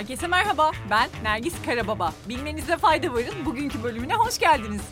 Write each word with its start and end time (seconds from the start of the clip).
Herkese 0.00 0.26
merhaba, 0.26 0.70
ben 0.90 1.08
Nergis 1.22 1.54
Karababa. 1.66 2.12
Bilmenizde 2.28 2.76
fayda 2.76 3.12
varın, 3.12 3.44
bugünkü 3.44 3.82
bölümüne 3.82 4.14
hoş 4.14 4.38
geldiniz. 4.38 4.82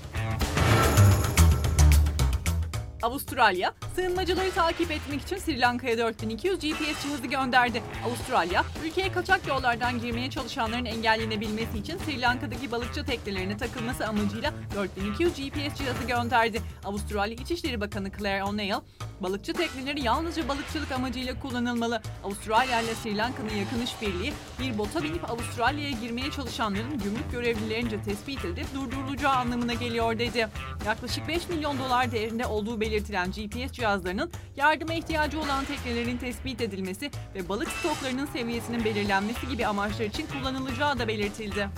Avustralya, 3.02 3.74
sığınmacıları 3.94 4.50
takip 4.50 4.90
etmek 4.90 5.22
için 5.22 5.36
Sri 5.36 5.60
Lanka'ya 5.60 5.98
4200 5.98 6.58
GPS 6.58 7.02
cihazı 7.02 7.26
gönderdi. 7.26 7.82
Avustralya, 8.06 8.64
ülkeye 8.84 9.12
kaçak 9.12 9.48
yollardan 9.48 10.00
girmeye 10.00 10.30
çalışanların 10.30 10.84
engellenebilmesi 10.84 11.78
için 11.78 11.98
Sri 11.98 12.20
Lanka'daki 12.20 12.72
balıkçı 12.72 13.04
teknelerine 13.04 13.56
takılması 13.56 14.06
amacıyla 14.06 14.52
4200 14.76 15.34
GPS 15.34 15.78
cihazı 15.78 16.04
gönderdi. 16.08 16.62
Avustralya 16.84 17.34
İçişleri 17.34 17.80
Bakanı 17.80 18.10
Claire 18.18 18.44
O'Neill, 18.44 18.80
balıkçı 19.20 19.52
tekneleri 19.52 20.04
yalnızca 20.04 20.48
balıkçılık 20.48 20.92
amacıyla 20.92 21.40
kullanılmalı. 21.40 22.02
Avustralya 22.24 22.80
ile 22.80 22.94
Sri 22.94 23.16
Lanka'nın 23.16 23.54
yakın 23.54 23.82
işbirliği 23.82 24.32
bir 24.60 24.78
bota 24.78 25.02
binip 25.02 25.30
Avustralya'ya 25.30 25.90
girmeye 25.90 26.30
çalışanların 26.30 26.98
gümrük 26.98 27.32
görevlilerince 27.32 28.02
tespit 28.02 28.44
edilip 28.44 28.74
durdurulacağı 28.74 29.34
anlamına 29.34 29.74
geliyor 29.74 30.18
dedi. 30.18 30.48
Yaklaşık 30.86 31.28
5 31.28 31.48
milyon 31.48 31.78
dolar 31.78 32.12
değerinde 32.12 32.46
olduğu 32.46 32.80
belirtilen 32.88 33.30
GPS 33.30 33.72
cihazlarının 33.72 34.30
yardıma 34.56 34.94
ihtiyacı 34.94 35.40
olan 35.40 35.64
teknelerin 35.64 36.16
tespit 36.16 36.60
edilmesi 36.60 37.10
ve 37.34 37.48
balık 37.48 37.68
stoklarının 37.68 38.26
seviyesinin 38.26 38.84
belirlenmesi 38.84 39.48
gibi 39.48 39.66
amaçlar 39.66 40.04
için 40.04 40.26
kullanılacağı 40.26 40.98
da 40.98 41.08
belirtildi. 41.08 41.68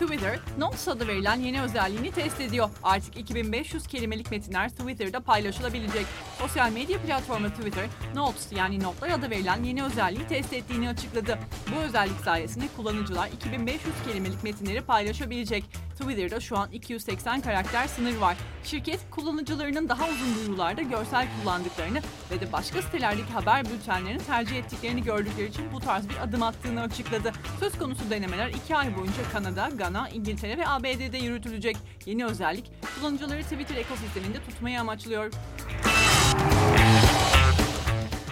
Twitter, 0.00 0.38
Notes 0.58 0.88
adı 0.88 1.08
verilen 1.08 1.40
yeni 1.40 1.62
özelliğini 1.62 2.10
test 2.10 2.40
ediyor. 2.40 2.70
Artık 2.82 3.16
2500 3.16 3.86
kelimelik 3.86 4.30
metinler 4.30 4.68
Twitter'da 4.68 5.20
paylaşılabilecek. 5.20 6.06
Sosyal 6.38 6.72
medya 6.72 6.98
platformu 7.00 7.48
Twitter, 7.48 7.86
Notes 8.14 8.52
yani 8.56 8.82
notlar 8.82 9.10
adı 9.10 9.30
verilen 9.30 9.64
yeni 9.64 9.84
özelliği 9.84 10.26
test 10.26 10.52
ettiğini 10.52 10.88
açıkladı. 10.88 11.38
Bu 11.72 11.80
özellik 11.80 12.20
sayesinde 12.20 12.64
kullanıcılar 12.76 13.28
2500 13.28 13.94
kelimelik 14.06 14.44
metinleri 14.44 14.80
paylaşabilecek. 14.80 15.64
Twitter'da 15.94 16.40
şu 16.40 16.58
an 16.58 16.70
280 16.70 17.40
karakter 17.40 17.86
sınır 17.86 18.16
var. 18.16 18.36
Şirket 18.64 19.00
kullanıcılarının 19.10 19.88
daha 19.88 20.08
uzun 20.08 20.34
duyurularda 20.34 20.82
görsel 20.82 21.26
kullandıklarını 21.40 22.00
ve 22.30 22.40
de 22.40 22.52
başka 22.52 22.82
sitelerdeki 22.82 23.32
haber 23.32 23.64
bültenlerini 23.64 24.22
tercih 24.22 24.56
ettiklerini 24.56 25.02
gördükleri 25.02 25.48
için 25.48 25.72
bu 25.72 25.80
tarz 25.80 26.08
bir 26.08 26.16
adım 26.16 26.42
attığını 26.42 26.82
açıkladı. 26.82 27.32
Söz 27.60 27.78
konusu 27.78 28.10
denemeler 28.10 28.48
2 28.48 28.76
ay 28.76 28.96
boyunca 28.96 29.30
Kanada, 29.32 29.70
Gana, 29.74 30.08
İngiltere 30.08 30.58
ve 30.58 30.68
ABD'de 30.68 31.18
yürütülecek. 31.18 31.76
Yeni 32.06 32.24
özellik 32.24 32.70
kullanıcıları 32.98 33.42
Twitter 33.42 33.76
ekosisteminde 33.76 34.38
tutmayı 34.44 34.80
amaçlıyor. 34.80 35.32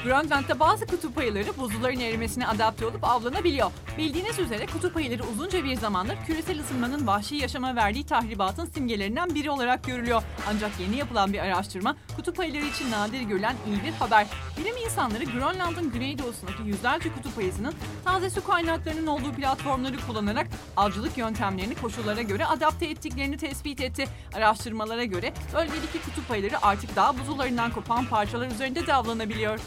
Grönland'da 0.05 0.61
bazı 0.61 0.87
kutup 0.87 1.19
ayıları 1.19 1.57
buzulların 1.59 2.01
erimesine 2.01 2.47
adapte 2.47 2.87
olup 2.87 3.05
avlanabiliyor. 3.05 3.71
Bildiğiniz 3.99 4.39
üzere 4.39 4.67
kutup 4.67 4.97
ayıları 4.97 5.23
uzunca 5.33 5.65
bir 5.65 5.77
zamandır 5.77 6.17
küresel 6.27 6.61
ısınmanın 6.61 7.07
vahşi 7.07 7.37
yaşama 7.37 7.77
verdiği 7.77 8.07
tahribatın 8.07 8.67
simgelerinden 8.67 9.35
biri 9.35 9.51
olarak 9.51 9.85
görülüyor. 9.85 10.23
Ancak 10.51 10.71
yeni 10.81 10.97
yapılan 10.97 11.33
bir 11.33 11.39
araştırma 11.39 11.97
kutup 12.17 12.41
ayıları 12.41 12.65
için 12.65 12.91
nadir 12.91 13.21
görülen 13.21 13.57
iyi 13.67 13.83
bir 13.85 13.93
haber. 13.93 14.27
Bilim 14.59 14.77
insanları 14.77 15.25
Grönland'ın 15.25 15.93
güneydoğusundaki 15.93 16.63
yüzlerce 16.63 17.13
kutup 17.13 17.39
ayısının 17.39 17.75
taze 18.05 18.31
su 18.31 18.45
kaynaklarının 18.45 19.07
olduğu 19.07 19.33
platformları 19.33 19.97
kullanarak 20.07 20.47
avcılık 20.77 21.19
yöntemlerini 21.19 21.75
koşullara 21.75 22.23
göre 22.23 22.47
adapte 22.47 22.87
ettiklerini 22.87 23.37
tespit 23.37 23.81
etti. 23.81 24.05
Araştırmalara 24.35 25.05
göre 25.05 25.33
bölgedeki 25.55 26.01
kutup 26.05 26.31
ayıları 26.31 26.65
artık 26.65 26.97
dağ 26.97 27.19
buzullarından 27.19 27.71
kopan 27.71 28.05
parçalar 28.05 28.51
üzerinde 28.51 28.87
de 28.87 28.95
avlanabiliyor. 28.95 29.61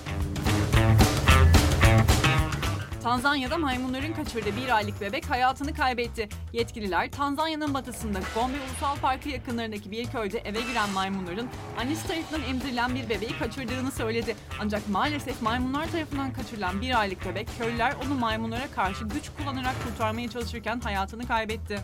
Tanzanya'da 3.06 3.58
maymunların 3.58 4.14
kaçırdığı 4.14 4.56
bir 4.56 4.76
aylık 4.76 5.02
bebek 5.02 5.30
hayatını 5.30 5.74
kaybetti. 5.74 6.30
Yetkililer 6.54 7.12
Tanzanya'nın 7.12 7.74
batısında 7.74 8.20
Gombe 8.36 8.58
Ulusal 8.70 8.98
Parkı 9.02 9.30
yakınlarındaki 9.30 9.92
bir 9.92 10.06
köyde 10.06 10.40
eve 10.40 10.62
giren 10.62 10.90
maymunların 10.90 11.48
annesi 11.80 12.08
tarafından 12.08 12.50
emzirilen 12.50 12.96
bir 12.96 13.10
bebeği 13.10 13.38
kaçırdığını 13.40 13.92
söyledi. 13.92 14.36
Ancak 14.62 14.90
maalesef 14.90 15.42
maymunlar 15.42 15.92
tarafından 15.92 16.34
kaçırılan 16.34 16.82
bir 16.82 17.00
aylık 17.00 17.26
bebek 17.26 17.48
köylüler 17.58 17.94
onu 18.06 18.20
maymunlara 18.20 18.68
karşı 18.76 19.06
güç 19.06 19.32
kullanarak 19.38 19.76
kurtarmaya 19.84 20.30
çalışırken 20.30 20.80
hayatını 20.80 21.28
kaybetti. 21.28 21.80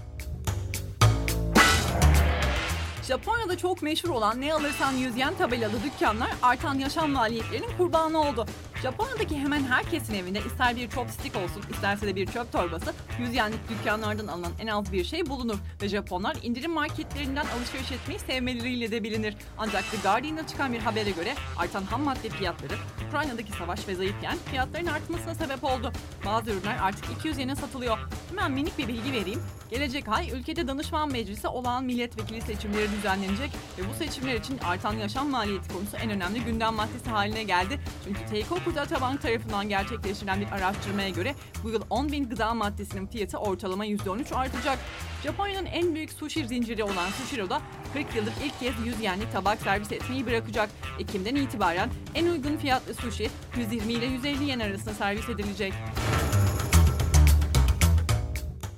Japonya'da 3.08 3.58
çok 3.58 3.82
meşhur 3.82 4.09
olan 4.09 4.42
ne 4.42 4.53
alırsan 4.53 4.92
100 4.92 5.18
yen 5.18 5.36
tabelalı 5.36 5.84
dükkanlar 5.84 6.32
artan 6.42 6.76
yaşam 6.76 7.12
maliyetlerinin 7.12 7.78
kurbanı 7.78 8.22
oldu. 8.22 8.46
Japonya'daki 8.84 9.40
hemen 9.40 9.64
herkesin 9.64 10.14
evinde 10.14 10.40
ister 10.40 10.75
bir 10.75 10.90
chopstick 10.90 11.36
olsun 11.38 11.64
isterse 11.72 12.08
de 12.08 12.16
bir 12.16 12.25
çöp 12.25 12.52
torbası 12.52 12.94
100 13.19 13.36
yenlik 13.36 13.69
dükkanlardan 13.69 14.28
alınan 14.28 14.52
en 14.59 14.68
az 14.68 14.92
bir 14.92 15.03
şey 15.03 15.25
bulunur 15.25 15.58
ve 15.81 15.90
Japonlar 15.90 16.38
indirim 16.44 16.72
marketlerinden 16.72 17.46
alışveriş 17.58 17.91
etmeyi 17.91 18.20
sevmeleriyle 18.20 18.91
de 18.91 19.03
bilinir. 19.03 19.36
Ancak 19.58 19.91
The 19.91 19.97
Guardian'da 19.97 20.47
çıkan 20.47 20.74
bir 20.74 20.80
habere 20.80 21.12
göre 21.12 21.36
artan 21.58 21.84
ham 21.84 22.02
madde 22.02 22.30
fiyatları 22.30 22.74
Ukrayna'daki 23.08 23.52
savaş 23.52 23.88
ve 23.88 23.96
zayıf 23.96 24.24
yen 24.24 24.38
fiyatların 24.46 24.86
artmasına 24.86 25.36
sebep 25.36 25.64
oldu. 25.64 25.91
Bazı 26.25 26.52
ürünler 26.52 26.78
artık 26.81 27.06
200 27.20 27.38
yene 27.38 27.56
satılıyor. 27.56 27.97
Hemen 28.30 28.52
minik 28.52 28.78
bir 28.78 28.88
bilgi 28.88 29.12
vereyim. 29.14 29.41
Gelecek 29.70 30.08
ay 30.08 30.30
ülkede 30.31 30.68
danışman 30.68 31.12
meclisi 31.12 31.47
olağan 31.47 31.84
milletvekili 31.84 32.41
seçimleri 32.41 32.91
düzenlenecek 32.91 33.52
ve 33.78 33.90
bu 33.90 33.94
seçimler 33.94 34.36
için 34.36 34.58
artan 34.58 34.94
yaşam 34.94 35.30
maliyeti 35.30 35.74
konusu 35.74 35.97
en 35.97 36.09
önemli 36.09 36.44
gündem 36.44 36.74
maddesi 36.74 37.09
haline 37.09 37.44
geldi. 37.44 37.80
Çünkü 38.06 38.25
Teiko 38.25 38.56
Data 38.76 39.02
Bank 39.02 39.22
tarafından 39.22 39.70
gerçekleştirilen 39.70 40.42
bir 40.42 40.52
araştırmaya 40.52 41.09
göre 41.09 41.36
bu 41.64 41.70
yıl 41.70 41.82
10 41.90 42.12
bin 42.12 42.30
gıda 42.30 42.54
maddesinin 42.54 43.08
fiyatı 43.08 43.38
ortalama 43.38 43.86
%13 43.86 44.36
artacak. 44.36 44.80
Japonya'nın 45.24 45.66
en 45.66 45.96
büyük 45.96 46.12
sushi 46.12 46.48
zinciri 46.48 46.84
olan 46.84 47.09
Sushiro'da 47.09 47.62
40 47.94 48.16
yıldır 48.16 48.34
ilk 48.46 48.59
kez 48.59 48.86
100 48.86 49.02
yenlik 49.02 49.32
tabak 49.32 49.62
servis 49.62 49.92
etmeyi 49.92 50.26
bırakacak. 50.26 50.70
Ekim'den 51.00 51.36
itibaren 51.36 51.90
en 52.16 52.26
uygun 52.26 52.58
fiyatlı 52.58 52.94
sushi 52.94 53.30
120 53.58 53.94
ile 53.94 54.06
150 54.06 54.44
yen 54.44 54.59
arasında 54.59 54.94
servis 54.94 55.30
edilecek. 55.30 55.74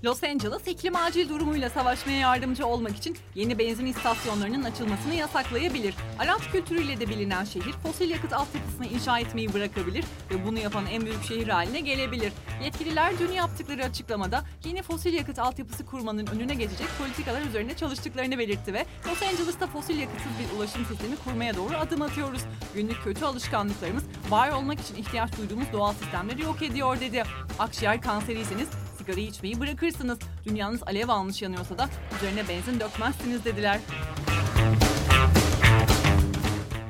Los 0.04 0.24
Angeles 0.24 0.68
iklim 0.68 0.96
acil 0.96 1.30
durumuyla 1.30 1.70
savaşmaya 1.70 2.18
yardımcı 2.18 2.68
olmak 2.68 2.98
için 2.98 3.18
yeni 3.36 3.60
benzin 3.60 3.86
istasyonlarının 3.86 4.64
açılmasını 4.64 5.14
yasaklayabilir. 5.14 5.96
Araç 6.20 6.42
kültürüyle 6.52 7.00
de 7.00 7.10
bilinen 7.10 7.44
şehir 7.44 7.72
fosil 7.72 8.10
yakıt 8.10 8.34
altyapısını 8.34 8.86
inşa 8.86 9.20
etmeyi 9.20 9.54
bırakabilir 9.54 10.06
ve 10.32 10.46
bunu 10.46 10.60
yapan 10.60 10.86
en 10.86 11.06
büyük 11.06 11.24
şehir 11.24 11.48
haline 11.48 11.80
gelebilir. 11.80 12.34
Yetkililer 12.64 13.20
dün 13.20 13.32
yaptıkları 13.32 13.84
açıklamada 13.84 14.44
yeni 14.66 14.82
fosil 14.82 15.14
yakıt 15.14 15.40
altyapısı 15.40 15.86
kurmanın 15.86 16.28
önüne 16.28 16.56
geçecek 16.56 16.88
politikalar 16.98 17.42
üzerinde 17.42 17.76
çalıştıklarını 17.76 18.38
belirtti 18.38 18.74
ve 18.74 18.86
Los 19.08 19.24
Angeles'ta 19.24 19.68
fosil 19.68 20.00
yakıtsız 20.00 20.32
bir 20.40 20.58
ulaşım 20.58 20.86
sistemi 20.86 21.16
kurmaya 21.16 21.56
doğru 21.56 21.78
adım 21.78 22.02
atıyoruz. 22.02 22.42
Günlük 22.76 23.04
kötü 23.04 23.26
alışkanlıklarımız 23.26 24.04
var 24.30 24.50
olmak 24.50 24.80
için 24.80 24.96
ihtiyaç 24.96 25.38
duyduğumuz 25.38 25.68
doğal 25.74 25.94
sistemleri 25.94 26.42
yok 26.42 26.62
ediyor 26.62 27.00
dedi. 27.00 27.24
Akciğer 27.60 28.02
kanseriyseniz 28.02 28.70
sigara 29.04 29.20
içmeyi 29.20 29.60
bırakırsınız. 29.60 30.20
Dünyanız 30.46 30.84
alev 30.84 31.10
almış 31.10 31.42
yanıyorsa 31.42 31.78
da 31.78 31.90
üzerine 32.16 32.50
benzin 32.50 32.80
dökmezsiniz 32.80 33.46
dediler. 33.46 33.80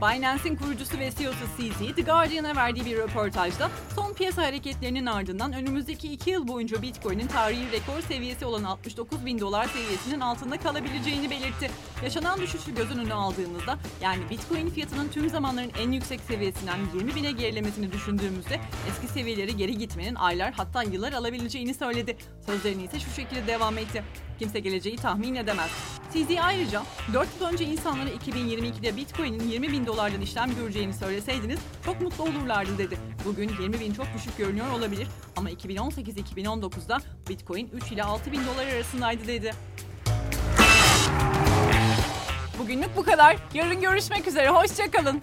Binance'in 0.03 0.56
kurucusu 0.56 1.00
ve 1.00 1.12
CEO'su 1.12 1.46
CZ, 1.58 1.96
The 1.96 2.02
Guardian'a 2.02 2.56
verdiği 2.56 2.86
bir 2.86 2.97
röportajda 2.97 3.69
son 3.96 4.14
piyasa 4.14 4.44
hareketlerinin 4.44 5.06
ardından 5.06 5.53
önümüzdeki 5.53 6.14
iki 6.14 6.30
yıl 6.30 6.47
boyunca 6.47 6.81
Bitcoin'in 6.81 7.28
tarihi 7.28 7.72
rekor 7.72 8.02
seviyesi 8.02 8.46
olan 8.46 8.64
69 8.64 9.25
bin 9.25 9.40
dolar 9.40 9.66
seviyesinin 9.66 10.19
altında 10.19 10.58
kalabileceğini 10.58 11.30
belirtti. 11.30 11.72
Yaşanan 12.03 12.41
düşüşü 12.41 12.75
göz 12.75 12.91
önüne 12.91 13.14
aldığımızda 13.14 13.78
yani 14.02 14.30
Bitcoin 14.30 14.69
fiyatının 14.69 15.09
tüm 15.09 15.30
zamanların 15.30 15.72
en 15.80 15.91
yüksek 15.91 16.22
seviyesinden 16.22 16.79
20 16.96 17.16
bine 17.16 17.32
gerilemesini 17.32 17.91
düşündüğümüzde 17.91 18.59
eski 18.90 19.08
seviyelere 19.08 19.52
geri 19.52 19.78
gitmenin 19.78 20.16
aylar 20.16 20.53
hatta 20.53 20.84
yıllar 20.84 21.14
alabileceğini 21.14 21.73
söyledi. 21.73 22.17
Sözlerini 22.46 22.84
ise 22.84 23.00
şu 23.00 23.11
şekilde 23.11 23.47
devam 23.47 23.78
etti. 23.78 24.03
Kimse 24.40 24.59
geleceği 24.59 24.96
tahmin 24.96 25.35
edemez. 25.35 25.72
CZ 26.14 26.38
ayrıca 26.41 26.84
4 27.14 27.28
yıl 27.40 27.47
önce 27.47 27.66
insanlara 27.66 28.09
2022'de 28.09 28.97
Bitcoin'in 28.97 29.47
20 29.50 29.72
bin 29.72 29.85
dolardan 29.85 30.22
işlem 30.22 30.56
göreceğini 30.56 30.94
söyleseydiniz 30.94 31.59
çok 31.85 32.02
mutlu 32.02 32.24
olurlardı 32.24 32.78
dedi. 32.78 32.97
Bugün 33.26 33.50
20 33.62 33.80
bin 33.80 33.94
çok 33.94 34.06
düşük 34.16 34.38
görünüyor 34.38 34.72
olabilir 34.72 35.08
ama 35.35 35.52
2018-2019'da 35.52 37.02
Bitcoin 37.30 37.70
3 37.74 37.91
ile 37.91 38.03
6 38.03 38.32
bin 38.32 38.41
dolar 38.46 38.68
arasındaydı 38.68 39.28
dedi. 39.28 39.53
Bugünlük 42.59 42.97
bu 42.97 43.03
kadar. 43.03 43.38
Yarın 43.53 43.82
görüşmek 43.82 44.28
üzere. 44.28 44.50
Hoşçakalın. 44.50 45.22